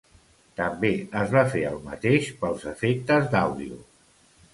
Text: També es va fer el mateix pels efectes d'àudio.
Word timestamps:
També 0.59 0.89
es 1.23 1.35
va 1.35 1.43
fer 1.51 1.61
el 1.71 1.77
mateix 1.89 2.31
pels 2.39 2.65
efectes 2.73 3.29
d'àudio. 3.35 3.79